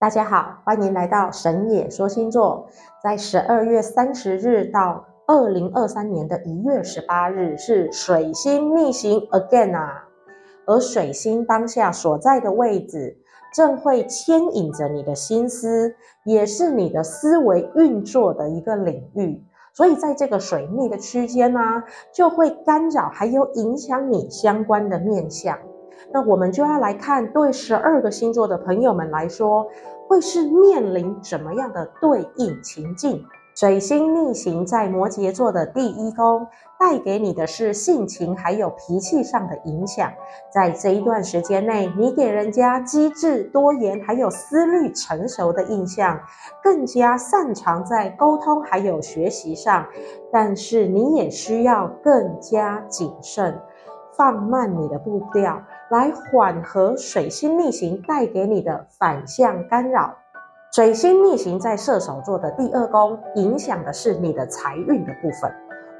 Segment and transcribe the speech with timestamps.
[0.00, 2.68] 大家好，欢迎来到神野说星座。
[3.02, 10.04] 在十二月三十日到二零二三年的一月十八日是水星逆行 again 啊，
[10.66, 13.18] 而水星当下所在的位置，
[13.52, 19.42] 正会牵引着你的心思，也是你的思维运作的一个领域。
[19.72, 25.58] 所以在这个水逆的区间呢、就会干扰还有影响你相关的面向。
[26.12, 29.66] 那我们就要来看，对十二个星座的朋友们来说，
[30.08, 33.24] 会是面临怎么样的对应情境？
[33.54, 36.46] 水星逆行在摩羯座的第一宫，
[36.78, 40.12] 带给你的是性情还有脾气上的影响。
[40.48, 46.20] 在这一段时间内，你给人家机智多言，还有思虑成熟的印象，
[46.62, 49.84] 更加擅长在沟通还有学习上。
[50.32, 53.60] 但是你也需要更加谨慎，
[54.18, 60.12] 放慢你的步调，来缓和水星逆行带给你的反向干扰。
[60.72, 65.48] 水星逆行在射手座的第二宫，影响的是你的财运的部分。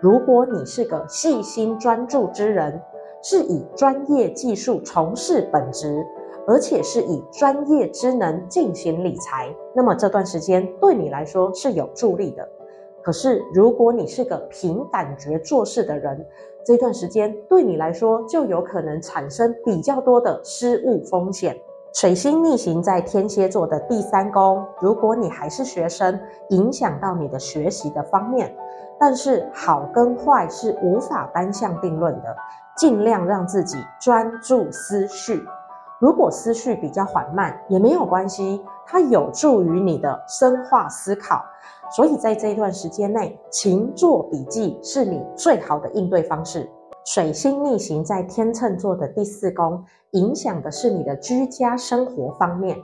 [0.00, 2.82] 如果你是个细心专注之人，
[3.22, 6.04] 是以专业技术从事本职，
[6.48, 12.48] 而且是以专业之能进行理财，那么这段时间对你来说是有助力的。
[13.08, 16.26] 可是，如果你是个凭感觉做事的人，
[16.62, 21.56] 这段时间对你来说就有可能产生比较多的失误风险。
[21.94, 28.54] 水星逆行在天蝎座的第三宫，如果你还是学生，影响到你的学习的方面。
[29.00, 32.36] 但是好跟坏是无法单向定论的，
[32.76, 35.42] 尽量让自己专注思绪。
[35.98, 41.44] 如果思绪比较缓慢也没有关系，它有助于你的深化思考。
[41.94, 46.68] 所以在这一段时间内，勤做笔记是你最好的应对方式。
[47.04, 52.76] 水星逆行在天秤座的第四宫，影响的是你的居家生活方面。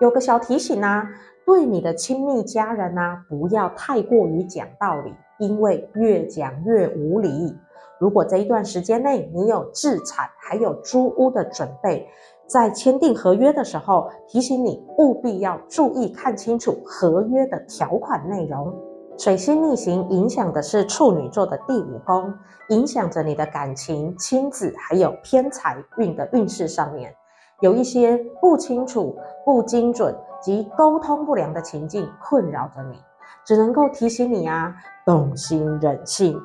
[0.00, 1.06] 有个小提醒啊，
[1.46, 7.56] 对你的亲密家人啊，不要太过于讲道理，因为越讲越无理。
[8.00, 12.08] 如果这一段时间内你有置产还有租屋的准备，
[12.46, 18.74] 在签订合约的时候，提醒你务必要注意看清楚合约的条款内容。
[19.18, 22.32] 水星逆行影响的是处女座的第五宫，
[22.70, 27.14] 影响着你的感情、亲子还有偏财运的运势上面，
[27.60, 32.98] 有一些不清楚、不精准及沟通不良的情境困扰着你，
[33.44, 34.74] 只能够提醒你啊，
[35.04, 36.40] 动心忍性，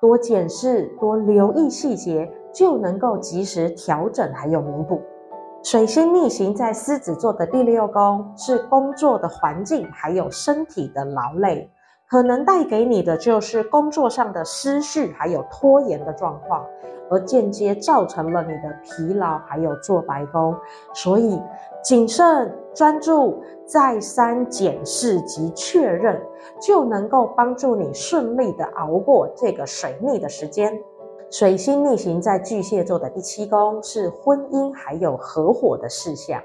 [0.00, 5.00] 多检视、多留意细节，就能够及时调整还有弥补。
[5.62, 11.70] 水星逆行在狮子座的第六宫，是工作的环境还有身体的劳累。
[12.10, 16.64] 可能带给你的就是工作上的思绪，还有拖延的状况，
[17.10, 20.56] 而间接造成了你的疲劳，还有做白工。
[20.94, 21.38] 所以，
[21.82, 26.18] 谨慎、专注、再三检视及确认，
[26.58, 30.72] 就能够帮助你顺利的熬过这个水逆的时间。
[31.30, 36.42] 水星逆行在巨蟹座的第七宫，是婚姻还有合伙的事项。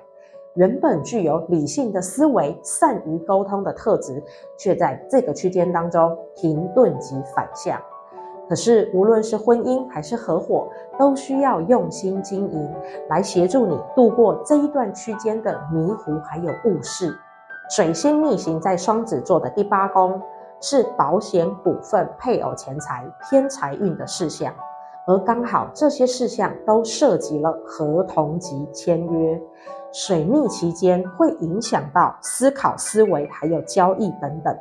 [0.55, 4.21] 原本具有理性的思维、善于沟通的特质，
[4.57, 7.81] 却在这个区间当中停顿及反向。
[8.49, 10.67] 可是，无论是婚姻还是合伙，
[10.99, 12.69] 都需要用心经营，
[13.09, 17.15] 来协助你度过这一段区间的迷糊还有误事。
[17.69, 20.21] 水星逆行在双子座的第八宫，
[20.59, 24.53] 是保险、股份、配偶、钱财、偏财运的事项，
[25.07, 29.41] 而刚好这些事项都涉及了合同及签约。
[29.93, 34.55] 水逆期间会影响到思考、思维，还有交易等等，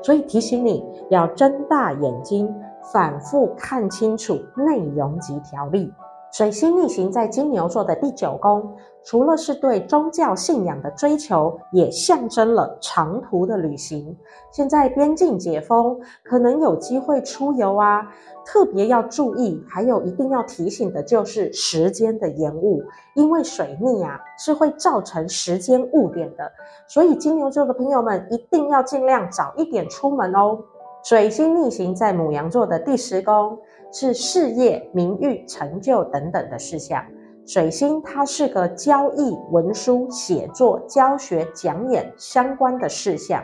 [0.00, 2.54] 所以提醒你要睁大眼睛，
[2.92, 5.92] 反复看清楚内容及条例。
[6.32, 14.14] 水星逆行在金牛座的第九宫，除了是对宗教信仰的追求，也象征了长途的旅行。
[14.50, 18.06] 现在边境解封，可能有机会出游啊。
[18.44, 22.82] 特别要注意，还有一定要提醒的就是时间的延误，
[23.14, 26.52] 因为水逆啊是会造成时间误点的，
[26.86, 30.58] 所以金牛座的朋友们一定要尽量早一点出门哦。
[31.08, 33.56] 水星逆行在牡羊座的第十宫，
[33.92, 37.00] 是事业、名誉、成就等等的事项。
[37.46, 43.40] 水星它是个交易、文书、写作、教学、讲演相关的事项。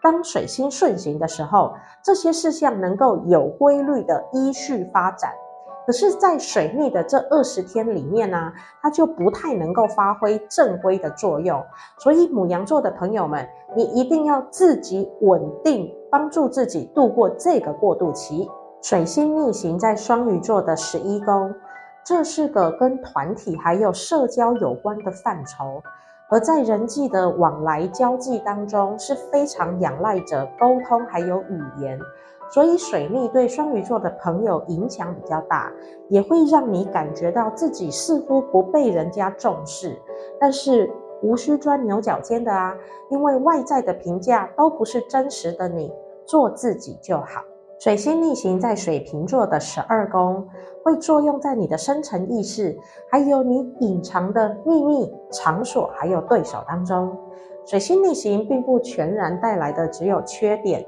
[0.00, 5.32] 当水星顺行的时候，这些事项能够有规律的依序发展。
[5.84, 11.60] 可是，在水逆的这二十天里面呢、它就不太能够发挥正规的作用。
[11.98, 18.48] 所以，牡羊座的朋友们，你一定要自己稳定，帮助自己度过这个过渡期。
[18.82, 21.54] 水星逆行在双鱼座的十一宫，
[22.04, 25.82] 这是个跟团体还有社交有关的范畴。
[26.30, 31.98] 而在人际的往来交际当中是非常仰赖着沟通还有语言，
[32.50, 35.72] 所以水逆对双鱼座的朋友影响比较大，
[36.08, 40.00] 也会让你感觉到自己似乎不被人家重视，
[40.38, 40.88] 但是
[41.22, 42.74] 无需钻牛角尖的啊，
[43.10, 45.92] 因为外在的评价都不是真实的你，
[46.24, 47.42] 做自己就好。
[47.78, 50.46] 水星逆行在水瓶座的十二宫，
[50.84, 52.78] 会作用在你的深层意识，
[53.10, 57.16] 还有你隐藏的秘密场所，还有对手当中。
[57.64, 60.86] 水星逆行并不全然带来的只有缺点。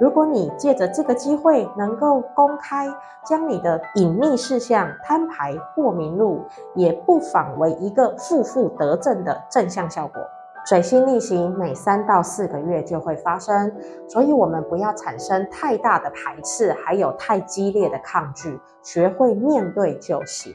[0.00, 2.88] 如果你借着这个机会能够公开
[3.22, 6.42] 将你的隐秘事项摊牌或明路，
[6.74, 10.22] 也不妨为一个负负得正的正向效果。
[10.64, 13.70] 水星逆行每三到四个月就会发生，
[14.08, 20.54] 所以我们不要产生太大的排斥，还有太激烈的抗拒，学会面对就行。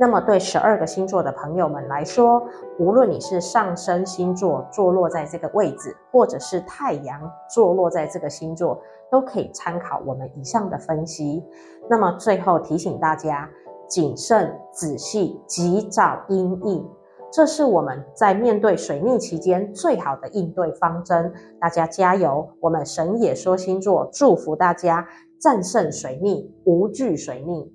[0.00, 2.42] 那么对十二个星座的朋友们来说，
[2.78, 7.20] 无论你是上升星座坐落在这个位置，或者是太阳
[7.54, 8.80] 坐落在这个星座，
[9.10, 11.44] 都可以参考我们以上的分析。
[11.90, 13.46] 那么最后提醒大家，
[13.86, 16.88] 谨慎、仔细、及早因应。
[17.30, 21.30] 这是我们在面对水逆期间最好的应对方针，
[21.60, 22.48] 大家加油！
[22.58, 25.06] 我们神野说星座祝福大家
[25.38, 27.70] 战胜水逆，无惧水逆。